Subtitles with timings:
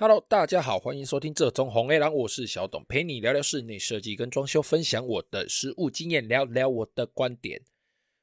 [0.00, 7.60] Hello，大家好，欢迎收听这中红 A 郎，我是小董，陪你聊聊室内设计跟装修，分享我的实物经验，聊聊我的观点。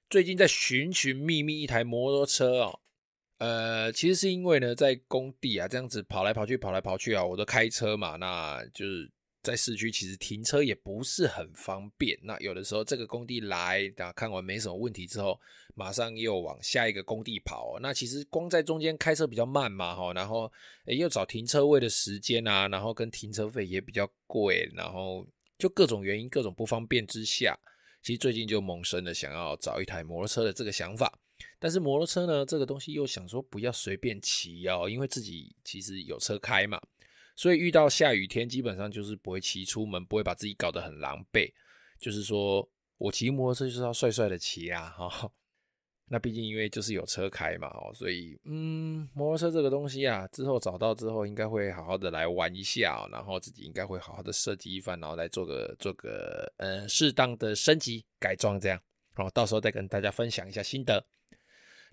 [0.10, 2.80] 最近在寻寻觅觅一台摩托车哦，
[3.38, 9.12] 呃，其实是因为呢，在工地啊这样子跑来跑去，跑来跑去啊，我都开车嘛，那就是。
[9.48, 15.40] 在市区其实停车也不是很方便，那有的时候这个工地来，看完没什么问题之后，
[15.74, 20.52] 马上又往下一个工地跑，那其实光在中间开车比较慢嘛，哈，然后
[20.84, 25.26] 诶又找停车位的时间啊，然后跟停车费也比较贵，然后
[25.58, 27.58] 就各种原因、各种不方便之下，
[28.04, 31.18] 其实最近就萌生了想要找一台摩托车的这个想法，
[31.58, 36.82] 但是摩托车呢，这个东西又想说不要随便骑哦，因为自己其实有车开嘛。
[37.38, 41.54] 所以遇到下雨天，基本上就是不会骑出门，不会把自己搞得很狼狈。
[41.98, 45.32] 就是说我骑摩托车就是要帅帅的骑啊，哈。
[46.10, 58.82] 那毕竟因为就是有车开嘛，哦，所以嗯，摩托车这个东西啊，之后找到之后，应该会好好的来玩一下，然后自己应该会好好的设计一番，然后来做个做个呃适当的升级改装，这样，
[59.16, 61.06] 然后到时候再跟大家分享一下心得。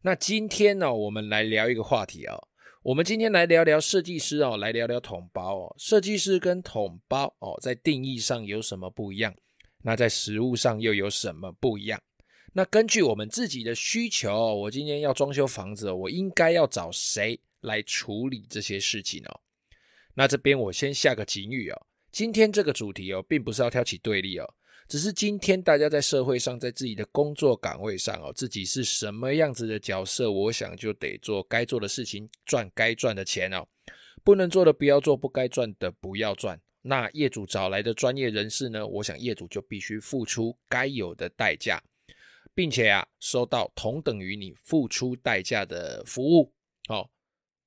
[0.02, 2.48] 那今天呢，我们来聊一个话题哦。
[2.84, 5.74] 我们今天来聊聊设计师哦，来聊聊统包哦。
[5.78, 9.34] 设计师跟统包哦，在定义上有什么不一样？
[9.80, 11.98] 那在实物上又有什么不一样？
[12.52, 19.40] 那根据我们自己的需求，我今天要装修房子，我应该要找谁来处理这些事情哦？
[20.12, 24.54] 那这边我先下个警语哦，今天这个主题哦，并不是要挑起对立哦。
[24.86, 33.66] 只是今天大家在社会上，在自己的工作岗位上哦，自己是什么样子的角色，我想就得做该做的事情，赚该赚的钱哦。
[34.22, 36.60] 不能做的不要做，不该赚的不要赚。
[36.82, 41.82] 那业主找来的专业人士呢，我想业主就必须付出该有的代价，
[42.54, 46.52] 并且啊，收到同等于你付出代价的服务
[46.88, 47.08] 哦，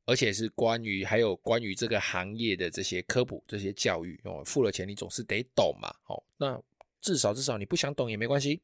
[0.06, 6.62] 而且是关于还有关于这个行业的这些科普、这些教育哦，付了钱你总是得懂嘛，哦，那。
[7.08, 8.62] 至少至少你不想懂也没关系，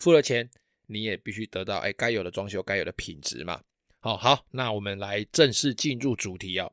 [0.00, 0.50] 付了钱
[0.88, 3.62] 你也必须得到哎该有的装修该有的品质嘛。
[4.00, 6.72] 好好，那我们来正式进入主题哦。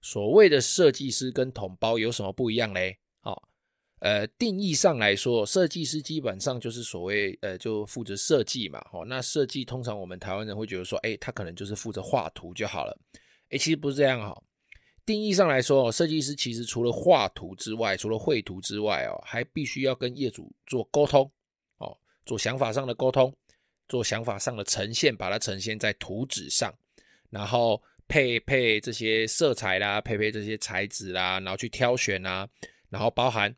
[0.00, 2.98] 所谓的设计师跟统包有什么不一样嘞？
[3.20, 3.50] 好，
[3.98, 8.82] 呃，定义上来说，设计师基本上就是所谓呃就负责设计嘛。
[8.90, 12.98] 好，那设计通常我们台湾人会觉得说，哎，他可能就是负责画图就好了。
[13.50, 14.42] 哎，其实不是这样哈。
[15.08, 21.24] 定义上来说，设计师其实除了画图之外，除了绘图之外哦，还必须要跟业主做沟通
[21.78, 21.96] 哦，
[22.26, 23.34] 做想法上的沟通，
[23.88, 26.70] 做想法上的呈现，把它呈现在图纸上，
[27.30, 32.46] 然后配配这些色彩啦，配配这些材质啦，然后去挑选啊，
[32.90, 33.56] 然后包含，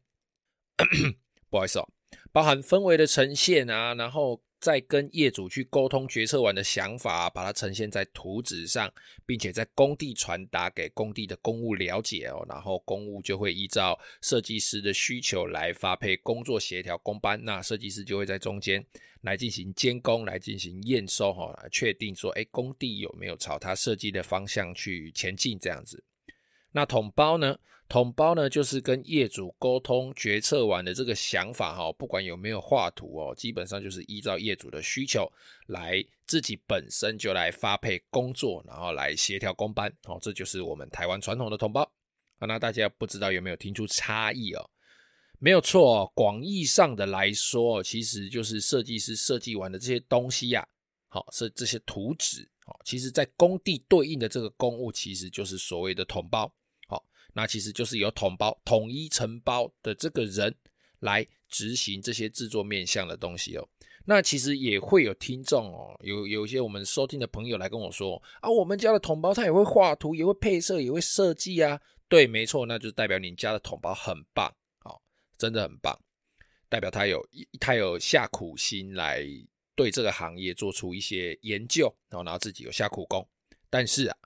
[1.51, 1.89] 不好意思哦，
[2.31, 4.41] 包含氛围的呈现啊，然后。
[4.61, 8.93] 再跟业主去沟通决策完的想法，把它呈现在图纸上，
[9.25, 18.85] 并且在工地传达给工地的工务了解哦，然后工务就会依照设计师的需求来发配工作协调工班，那设计师就会在中间
[19.23, 26.05] 来进行监工，来进行验收哈，来确定说，哎，工地有没有朝他设计的方向去前进这样子。
[26.73, 27.59] 那统包呢？
[27.89, 35.29] 统包呢，就是跟业主沟通决策完的这个想法哈，不管有没有画图哦，基本上就是依照业主的需求
[35.67, 41.91] 来自己本身就来发配工作，然后来协调工班哦，这就是我们台湾传统的统包。
[42.39, 44.71] 那大家不知道有没有听出差异哦？
[45.41, 50.65] 没有错哦，广义上的来说，其实就是设计师设计完的这些东西呀，
[51.09, 56.55] 好，是这些图纸哦，其实在工地对应的这个公务，其实就是所谓的统包。
[57.33, 60.55] 那其实就是由统包统一承包的这个人
[60.99, 63.69] 来执行这些制作面向的东西哦。
[64.05, 71.81] 那其实也会有听众哦，有有一些我们收听的朋友来跟我说啊，我们家的统包他也会画图，也会配色，也会设计啊。
[72.09, 74.53] 对，没错，那就代表你家的统包很棒
[74.85, 75.01] 哦，
[75.39, 75.97] 真的很棒，
[76.69, 77.25] 代表他有
[77.61, 79.25] 他有下苦心来
[79.77, 83.25] 对这个行业做出一些研究，然后然后自己有下苦功。
[83.69, 84.17] 但是啊。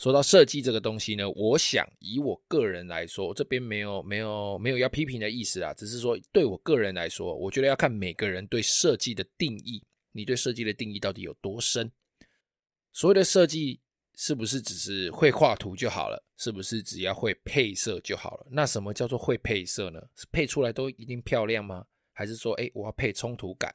[0.00, 11.92] 说到设计这个东西呢，我想以我个人来说，这边没有没有没有要批评的意思啊，只是说对我个人来说，我觉得要看每个人对设计的定义，你对设计的定义到底有多深？
[12.94, 13.78] 所谓的设计
[14.14, 16.24] 是不是只是会画图就好了？
[16.38, 18.46] 是不是只要会配色就好了？
[18.50, 20.00] 那什么叫做会配色呢？
[20.16, 21.84] 是配出来都一定漂亮吗？
[22.14, 23.74] 还是说，诶，我要配冲突感？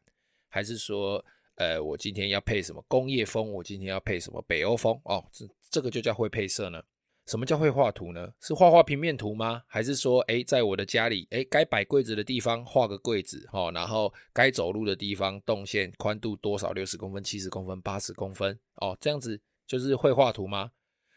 [0.50, 1.24] 还是说？
[1.56, 3.52] 呃，我今天要配什么工业风？
[3.52, 5.00] 我今天要配什么北欧风？
[5.06, 6.82] 哦，这这个就叫会配色呢？
[7.28, 8.32] 什么叫会画图呢？
[8.40, 9.64] 是画画平面图吗？
[9.66, 16.72] 还是说，哎，在我的家里，哎，该摆柜子的地方画个柜子，哦，然后该走路的地方动线宽度多少？
[16.72, 20.72] 六十公分、七十公分、八十公分，哦，这样子就是会画图吗？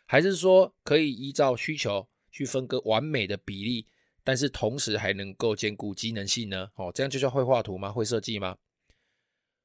[0.06, 3.86] 还是说可以依照需求去分割完美的比例，
[4.24, 6.70] 但是同时还能够兼顾机能性呢？
[6.76, 7.92] 哦，这样就叫会画图吗？
[7.92, 8.56] 会设计吗？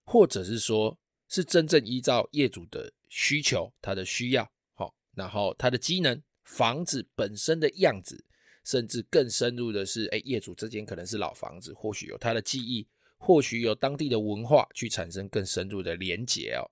[0.05, 0.97] 或者是说，
[1.29, 8.25] 是真正依照业主的需求，他的需要，好，然后他的机能、房子本身的样子，
[8.65, 16.69] 甚至更深入的是，哎，业主这间可能是老房子，或许有他的记忆，或许有当地的文化，去产生更深入的连结哦。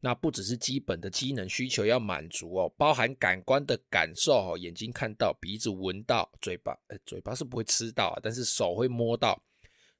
[0.00, 9.42] 那不只是基本的机能需求要满足哦，包含感官的感受哦，眼睛看到，鼻子闻到，嘴巴，呃，嘴巴是不会吃到，但是手会摸到。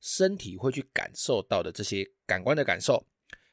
[0.01, 3.05] 身体会去感受到的这些感官的感受，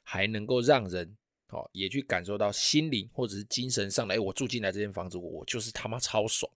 [0.03, 1.15] 还能够让人
[1.49, 4.15] 哦也去感受到心灵或者是精神上的。
[4.15, 6.51] 哎，我住进来这间房子，我就是他妈超爽。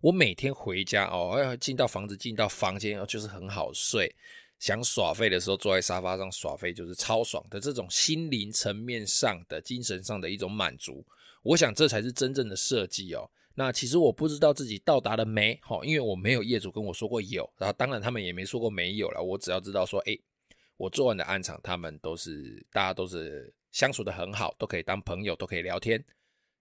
[0.00, 4.12] 我每天回家哦，要进到房子，进到房间哦，就是很好睡。
[4.58, 11.04] 想耍废的时候，坐在沙发上耍废，就是超爽的这种心灵层面上的、精神上的一种满足。
[11.42, 13.28] 我想这才是真正的设计哦。
[13.54, 19.22] 那其实我不知道自己到达了没，齁，因为我没有业主跟我说过有，然后当然他们也没说过没有了。
[19.22, 20.18] 我只要知道说，哎，
[20.78, 26.02] 我做完的案场，他们都是大家都是相处得很好，都可以当朋友，都可以聊天，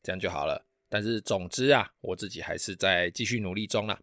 [0.03, 0.65] 这样就好了。
[0.89, 3.97] 但是总之啊，我自己还是在继续努力中啦。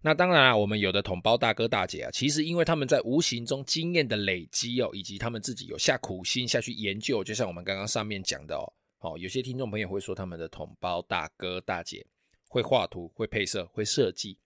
[0.00, 12.06] 那当然啊，我们有的同胞大哥大姐啊，其实因为他们在无形中经验的累积哦，以及他们自己有下苦心下去研究，就像我们刚刚上面讲的哦，哦，有些听众朋友会说他们的同胞大哥大姐。
[12.52, 14.36] 会画图，会配色，会设计。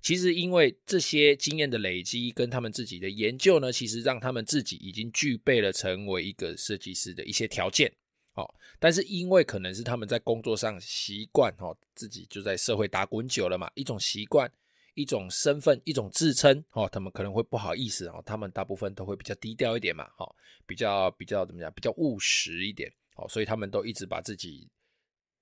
[0.00, 7.92] 其实因为这些经验的累积跟他们自己的研究呢，其实让他们自己已经具备了成为一个设计师的一些条件。
[8.32, 8.48] 哦，
[8.80, 14.50] 但是因为可能是他们在工作上习惯，哦，自己就在社会打滚久了嘛，一种习惯，
[14.94, 20.34] 一种身份，一种自称，哦，他们可能会不好意思，哦，他们大部分都会比较低调一点嘛，哦，
[20.66, 24.66] 比较比较怎么讲，比较务实一点，哦，所以他们都一直把自己。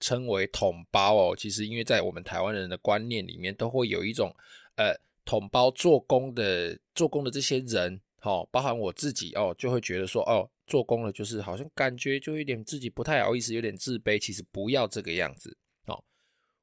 [0.00, 4.34] 称为统包哦，其实因为在我们台湾人的观念里面，都会有一种
[4.76, 4.94] 呃
[5.24, 14.18] 统包做工的做工的这些人，哦，包含我自己哦，就会觉得说哦，做工了就是好像感觉就有点自己不太好意思，有点自卑。
[14.18, 15.56] 其实不要这个样子
[15.86, 16.02] 哦。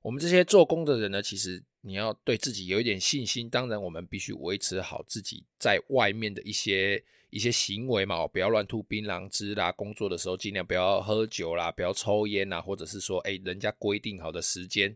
[0.01, 3.49] 我们这些做工的人呢，其实你要对自己有一点信心。
[3.49, 7.01] 当然，我们必须维持好自己在外面的一些。
[7.29, 9.69] 一些行为嘛，不要乱吐槟榔汁啦。
[9.73, 14.95] 工作的时候尽量不要喝酒啦，不要抽烟啦，或者是说，哎，人家规定好的时间，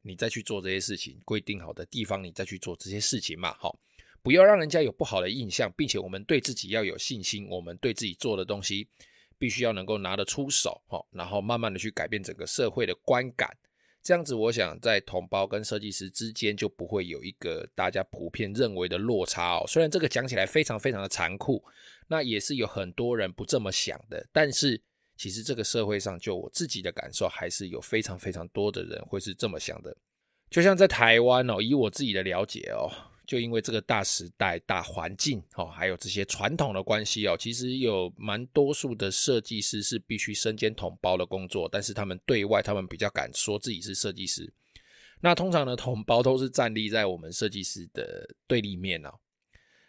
[0.00, 3.54] 你再去做这些事情；规定好的地方，你再去做这些事情嘛。
[3.58, 3.78] 好，
[4.22, 7.46] 不要让人家有不好的印象，并且我们对自己要有信心。
[7.46, 8.88] 我们对自己做的东西，
[9.38, 13.54] 必须要能够拿得出手，哈，然后慢慢的去改变整个社会的观感。
[14.02, 19.64] 这样子，我想在同胞跟设计师之间就不会有一个大家普遍认为的落差哦。
[19.68, 21.62] 虽然这个讲起来非常非常的残酷，
[22.08, 24.26] 那也是有很多人不这么想的。
[24.32, 24.80] 但是，
[25.16, 29.94] 其实这个社会上，就我自己的感受，还是有非常非常多的人会是这么想的。
[30.48, 32.90] 就像在台湾哦，以我自己的了解哦。
[33.30, 44.52] 就因为这个大时代、大环境哦，还有这些传统的关系哦，其实有蛮多数的设计师是必须身兼统包的工作，但是他们对外他们比较敢说自己是设计师。
[45.20, 49.10] 那通常呢，统包都是站立在我们设计师的对立面哦。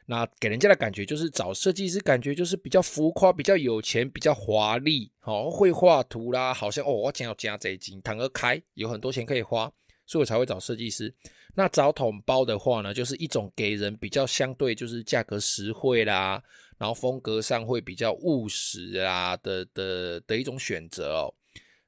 [0.05, 9.73] 那给人家的感觉就是找设计师，感觉就是比较浮夸、比较有钱、比较华丽哦，会画图啦，好像哦，我想要加这一金，堂而开，有很多钱可以花，
[10.11, 11.13] 所以我才会找设计师。
[11.55, 16.43] 那找桶包的话呢，就是一种给人比较相对就是价格实惠啦，
[16.77, 21.33] 然后风格上会比较务实啊的的的一种选择哦。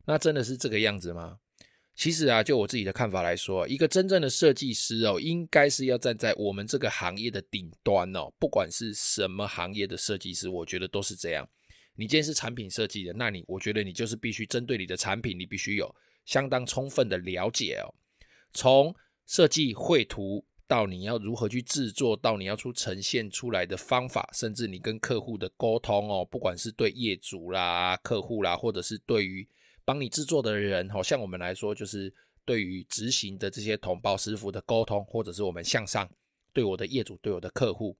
[0.05, 1.37] 那真的是这个样子吗？
[1.95, 8.31] 其实啊，就我自己的看法来说，一个真正的设计师哦，应该是要站在我们这个行业的顶端哦。
[8.39, 11.45] 不管是什么行业的设计师，我觉得都是这样。
[11.95, 15.93] 你今天是产品设计的，那你我觉得你就是必须针对你的产品，你必须有
[16.25, 17.93] 相当充分的了解哦。
[18.53, 18.95] 从
[19.25, 29.47] 设计绘图到你要如何去制作，到你要出呈现出来的方法，甚至你跟客户的沟通哦，不管是对业主啦、客户啦，或者是对于
[29.85, 32.13] 帮你制作的人，好像我们来说，就是
[32.45, 36.09] 对于执行的这些统包师傅的沟通，或者是我们向上
[36.53, 37.97] 对我的业主、对我的客户，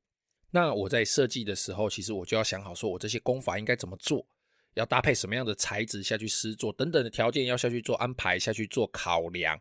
[0.52, 4.26] 那我在设计的时候，其实我就要想好，说我这些工法应该怎么做，
[4.74, 9.60] 要搭配什么样的材质下去施作，等等的条件要下去做安排，下去做考量。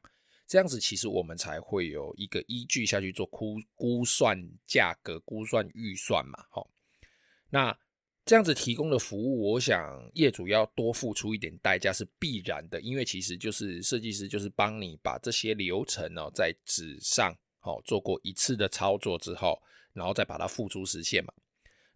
[0.53, 6.69] 这样子其实我们才会有一个依据下去做估估算价格、估算预算嘛，齁。
[7.49, 7.75] 那
[8.27, 19.59] 这样子提供的服务，我想业主要多付出一点代价是必然的，因为其实就是设计师就是帮你把这些流程哦在纸上好做过一次的操作之后，
[19.95, 21.33] 然后再把它付诸实现嘛。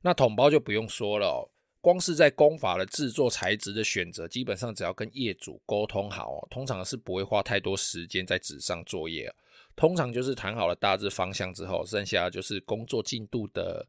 [0.01, 1.47] 那统包就不用说了，
[1.81, 9.33] 光是在工法的制作材质的选择，基本上只要跟业主沟通好哦，通常是不会花太多时间在纸上作业。
[9.77, 13.87] 通常就是谈好了大致方向之后，剩下就是工作进度的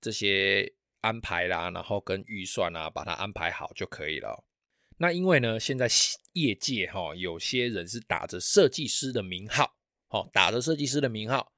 [0.00, 4.44] 这些安排啦，然后跟预算啊，把它安排好就可以了。
[4.96, 5.86] 那因为呢，现在
[6.32, 9.70] 业界哈，有些人是打着设计师的名号，
[10.08, 11.52] 哦，打着设计师的名号。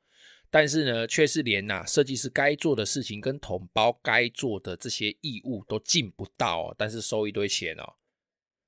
[0.51, 7.95] 但是呢，却是连呐设计师该做的事情跟同胞该做的这些义务都尽不到哦，但是收一堆钱哦。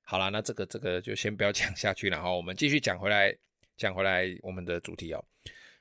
[0.05, 3.37] 好啦，那这个这个就先不要讲下去了，哈我们继续讲回来，
[3.77, 5.25] 讲回来我们的主题哦。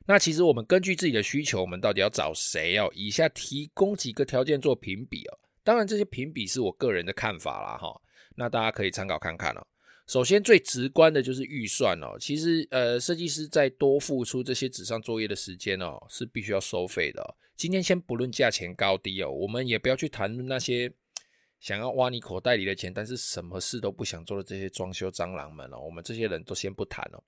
[0.07, 2.89] 那其实我们根据自己的需求，我们到底要找谁哦？
[2.95, 5.39] 以下提供几个条件做评比哦。
[5.63, 8.01] 当然这些评比是我个人的看法啦哈，
[8.35, 9.67] 那大家可以参考看看哦。
[10.07, 12.17] 首先，最直观的就是预算哦。
[12.19, 17.35] 其实，呃，设计师在多付出这些纸上作业的时间哦，是必须要收费的哦。
[17.55, 20.91] 今天先不论价钱高低哦，我们也不要去谈论那些
[21.59, 25.79] 想要挖你口袋里的钱，但是什么事都不想做的这些装修蟑螂们哦。
[25.79, 27.23] 我们这些人都先不谈哦。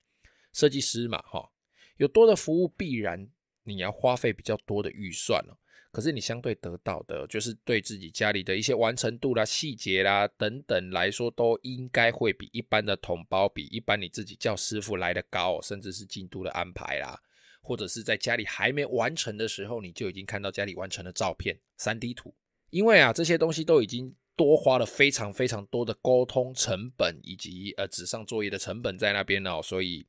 [0.52, 1.48] 设计师嘛，哈，
[1.96, 3.26] 有多的服务，必然
[3.62, 5.56] 你要花费比较多的预算哦。
[5.94, 17.16] 可是你相对得到的，就是对自己家里的一些完成度啦、细节啦等等来说，都应该会比一般的统包、比一般你自己叫师傅来的高，甚至是进度的安排啦，
[17.62, 22.34] 或者是在家里还没完成的时候，你就已经看到家里完成的照片、3D 图。
[22.70, 30.04] 因为啊，这些东西都已经多花了非常非常多的沟通成本以及呃纸上作业的成本在那边哦，所以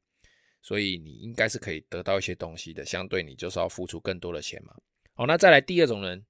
[0.63, 4.73] 所以你应该是可以得到一些东西的，相对你就是要付出更多的钱嘛。
[5.17, 6.25] 好，那再来第二种人，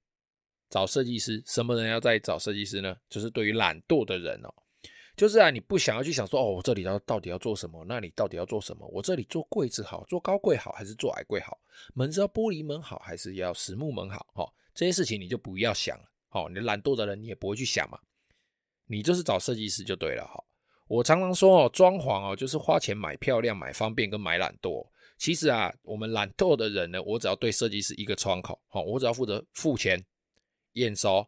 [0.70, 1.42] 找设计师。
[1.44, 2.96] 什么人要再找设计师呢？
[3.08, 4.54] 就是对于懒惰的人哦，
[5.16, 7.84] 就是啊，你不想要去想说，哦，我这里要到底要做什么？
[7.88, 8.86] 那你到底要做什么？
[8.86, 11.58] 我这里做柜子好，做高柜好，还是做矮柜好？
[11.94, 14.24] 门是要玻璃门好，还是要实木门好？
[14.34, 16.04] 哈，这些事情你就不要想了。
[16.28, 17.98] 好，你懒惰的人，你也不会去想嘛。
[18.86, 20.24] 你就是找设计师就对了。
[20.24, 20.44] 哈，
[20.86, 24.86] 我常常说哦，装潢哦，就是花钱买漂亮、买方便跟买懒惰。
[25.18, 30.04] 其实啊，我们懒惰的人呢，我只要对设计师一个窗口，哦，我只要负责付钱、
[30.74, 31.26] 验收，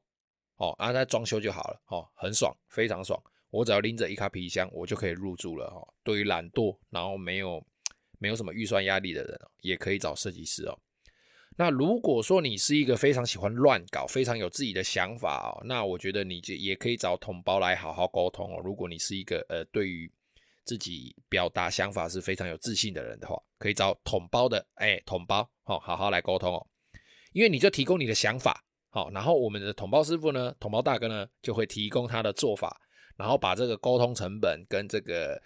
[0.57, 3.21] 哦，然后再装修就好了，哦，很爽，非常爽。
[3.51, 5.89] 我只要拎着一卡皮箱，我就可以入住了，哦。
[6.03, 7.65] 对于懒惰，然后没有
[8.19, 10.79] 没有什么预算压力的人，也可以找设计师哦。
[11.57, 18.61] 那如果说你是一个非常喜欢乱搞、非常有自己的想法哦，那我觉得你就也可以找同胞来好好沟通哦。
[18.63, 20.13] 如果你是一个呃，对于
[20.69, 26.67] 自己表达想法是非常有自信的人的话，可以找统包的，哎、欸，统包，好，好好来沟通哦。
[27.33, 32.79] 因为你就提供你的想法，好，然后我们的统包师傅呢，统包大哥呢，就会提供他的做法，
[33.17, 35.41] 然后把这个沟通成本跟这个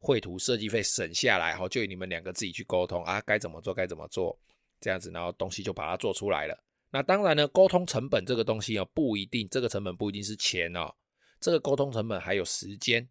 [0.00, 4.38] 绘图设计费省下来，好，就你们两个自己去沟通啊，该怎么做该怎么做，
[4.80, 6.54] 这样子，然后东西就把它做出来了。
[6.90, 10.94] 那当然呢，沟通成本这个东西哦，不一定，这个成本不一定是钱哦，
[11.40, 13.08] 这个沟通成本还有时间。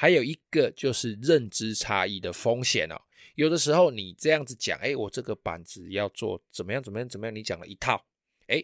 [0.00, 2.94] 还有一个就是认知差异的风险哦，
[3.34, 8.00] 有的时候你这样子讲，哎，我这个板子要做怎么样怎么样怎么样，你讲了一套，
[8.46, 8.62] 哎，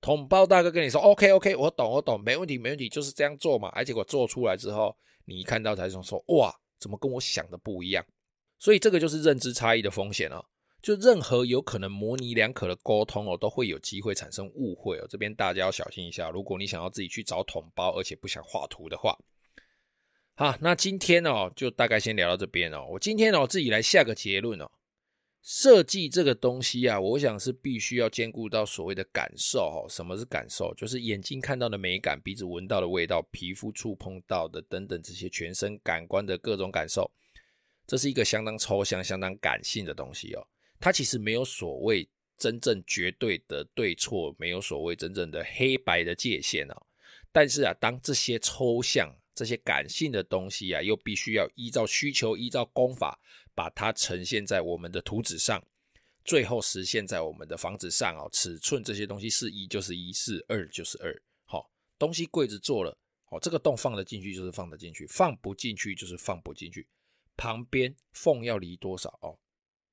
[0.00, 3.68] 统包大哥跟你说，OK OK，我懂我懂，没问题没问题，就是这样做嘛。
[3.74, 8.02] 而且我做出来之后，你一看到才说说，哇，怎么跟我想的不一样？
[8.58, 10.42] 所以这个就是认知差异的风险哦。
[10.80, 15.06] 就任何有可能模棱两可的沟通哦，都会有机会产生误会哦。
[15.10, 19.14] 这边大家要小心一下，如果你想要自己去找桶包，而且不想画图的话。
[20.36, 22.84] 好，那今天哦，就大概先聊到这边哦。
[22.90, 24.68] 我今天哦，自己来下个结论哦。
[25.40, 29.86] 设计这个东西啊，我想是必须要兼顾到所谓的感受哦。
[29.88, 30.74] 什么是感受？
[30.74, 37.08] 就是眼睛看到的美感，鼻子闻到的味道，皮肤触碰到的等等这些全身感官的各种感受。
[37.86, 40.44] 这是一个相当抽象、相当感性的东西哦。
[40.80, 46.86] 它其实没有所谓真正绝对的对错，没有所谓真正的黑白的界限哦。
[47.30, 53.18] 但是啊，当这些抽象这些感性的东西啊，又必须要依照需求、依照工法，
[53.54, 55.62] 把它呈现在我们的图纸上，
[56.24, 58.28] 最后实现在我们的房子上哦。
[58.32, 61.14] 尺寸这些东西是一就是一，是二就是二。
[61.44, 66.86] 好，东西柜子做了，好，这个洞放得进去就是放得进去，放不进去就是放不进去。
[67.36, 69.36] 旁边缝要离多少哦？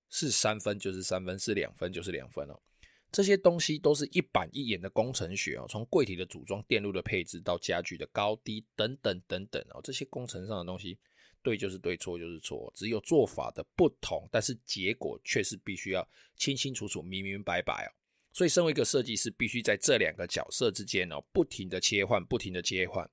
[0.10, 2.62] 是三分就是三分，是两分就是两分哦。
[3.12, 10.98] 这些东西都是一板一眼的工程学哦，从柜体的组装、电路的配置到家具的高低等等等等哦，这些工程上的东西，
[11.44, 17.91] 对就是对，错就是错，只有做法的不同，但是结果却是必须要清清楚楚、明明白白哦。
[18.32, 23.06] 所以，身为一个设计师，必须在这两个角色之间哦，不停的切换，不停的切换，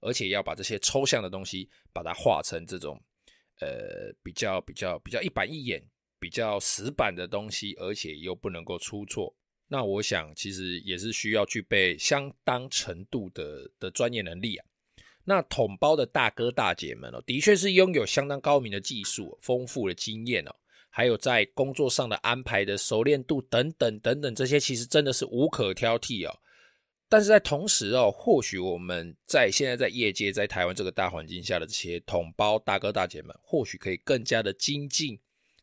[0.00, 3.00] 而且要把这些抽象的东西，把它画成这种
[3.60, 5.80] 呃比较比较比较一板一眼、
[6.18, 9.32] 比较死板的东西，而且又不能够出错。
[9.74, 14.64] 那我想其实也是需要具备相当程度的的专业能力啊。
[15.24, 20.54] 那统包的大哥大姐们哦，的确是拥有相当高明的技术、丰富的经验哦，
[20.90, 26.38] 还有在工作上的安排的熟练度等等等等，这些其实真的是无可挑剔哦。
[27.08, 35.18] 但是在同时哦，或许我们在现在在业界，在台湾这个大环境下的这些统包大哥大姐们，或许可以更加的精进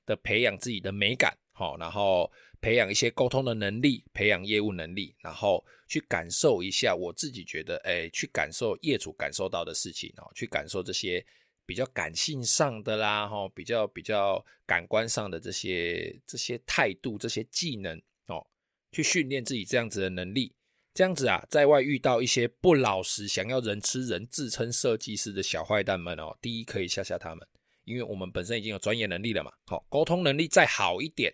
[0.06, 2.30] 的培养自己的美感，好，然后
[2.62, 11.26] 培养一些沟通的能力，培养业务能力，然后去感受一下我自己觉得，哎，去感受业主感受到的事情哦，去感受这些
[11.66, 18.46] 比较感性上的啦，哈，比较比较感官上的这些这些态度，这些技能哦，
[18.92, 20.54] 去训练自己这样子的能力。
[20.94, 27.48] 这样子啊，在外遇到一些不老实、想要人吃人、自称设计师的小坏蛋们哦，第一可以吓吓他们，
[27.86, 29.54] 因为我们本身已经有专业能力了嘛。
[29.68, 31.34] 好，沟通能力再好一点，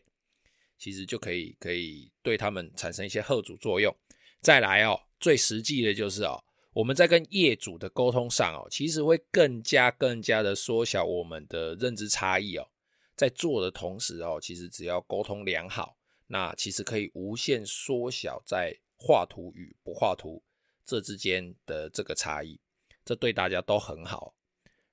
[0.78, 3.96] 其实就可以可以对他们产生一些吓阻作用。
[4.42, 6.44] 再来哦，最实际的就是哦，
[6.74, 12.68] 我们在跟业主的沟通上哦，其实会更加更加的缩小我们的认知差异哦。
[13.16, 18.78] 在做的同时哦，其实只要沟通良好，那其实可以无限缩小在。
[19.00, 20.42] 画图与不画图
[20.84, 22.60] 这之间的这个差异，
[23.06, 24.34] 这对大家都很好。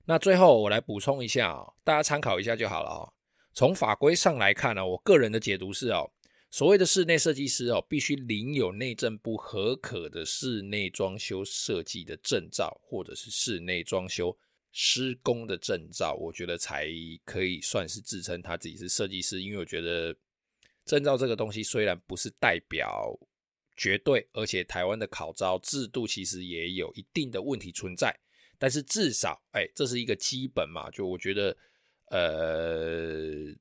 [0.05, 3.09] 那最后我来补充一下啊，大家参考一下就好了啊。
[3.55, 6.11] 从法规上来看呢，我个人的解读是哦，
[6.51, 14.37] 所谓的室内设计师哦，必须领有内政部核可的室内装修设计的证照，或者是室内装修
[14.73, 16.89] 施工的证照，我觉得才
[17.25, 19.41] 可以算是自称他自己是设计师。
[19.41, 20.13] 因为我觉得
[20.85, 23.17] 证照这个东西虽然不是代表。
[23.77, 28.17] 绝对，而且台湾的考招制度其实也有一定的问题存在，
[28.57, 31.57] 但是至少，哎、这是一个基本嘛，就我觉得，
[32.15, 33.53] 呃，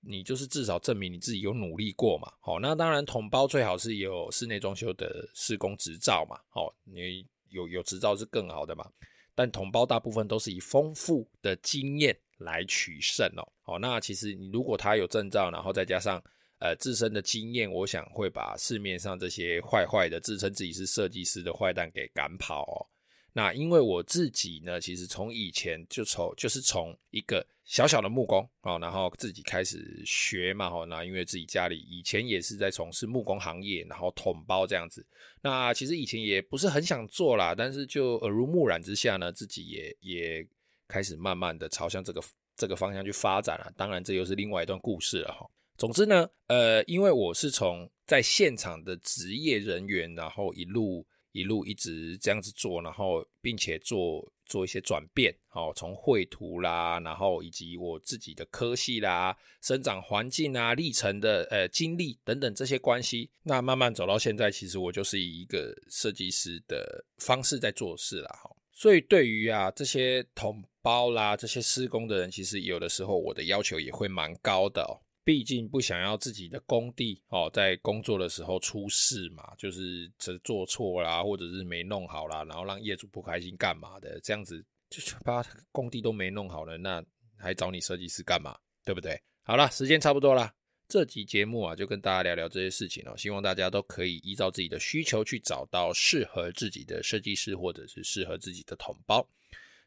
[0.00, 2.30] 你就是至少证明你自己有努力过嘛。
[2.40, 6.38] 好，那当然统包最好是有室内装修的施工执照嘛。
[6.50, 8.86] 好，你有有执照是更好的嘛。
[9.34, 13.48] 但统包大部分都是以丰富的经验来取胜哦。
[13.62, 16.22] 好，那其实你如果他有证照，然后再加上。
[16.64, 22.86] 呃，自身的经验，我想会把市面上这些坏坏的自称自己是设计师的坏蛋给赶跑哦。
[23.34, 35.06] 那因为我自己呢，其实从以前就从就是从一个小小的木工哦，然后自己开始学嘛，哦，那因为自己家里以前也是在从事木工行业，然后统包这样子。
[35.40, 40.46] 那其实以前也不是很想做啦，但是就耳濡目染之下呢，自己也也
[40.86, 42.22] 开始慢慢的朝向这个
[42.54, 43.72] 这个方向去发展了。
[43.76, 45.48] 当然，这又是另外一段故事了哈。
[45.78, 68.50] 总之呢，呃，因为我是从在现场的职业人员，然后一路一路一直这样子做，然后并且做做一些转变，好，从绘图啦，然后以及我自己的科系啦、生长环境啊、历程的呃经历等等这些关系，那慢慢走到现在，其实我就是以一个设计师的方式在做事啦，哈。
[68.70, 75.01] 所以对于啊这些统包啦、这些施工的人，其实有的时候我的要求也会蛮高的哦。
[75.24, 84.18] 毕竟不想要自己的工地哦，在工作的时候出事嘛，就是这做错啦，或者是没弄好啦，然后让业主不开心干嘛的？
[84.20, 87.04] 这样子就是把工地都没弄好了，那
[87.36, 88.58] 还找你设计师干嘛？
[88.84, 89.20] 对不对？
[89.44, 90.52] 好了，时间差不多了，
[90.88, 93.16] 这集节目啊，就跟大家聊聊这些事情哦。
[93.16, 99.24] 希望大家都可以依照自己的需求去找到适合自己的设计师，或者是适合自己的同胞。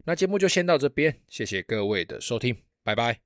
[0.06, 3.25] 那节目就先到这边，谢谢各位的收听，拜拜。